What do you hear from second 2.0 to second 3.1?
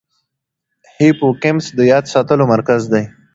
ساتلو مرکز دی.